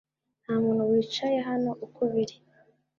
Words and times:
Nta 0.43 0.55
muntu 0.63 0.83
wicaye 0.91 1.37
hano 1.49 1.71
uko 1.85 2.01
biri 2.11 2.35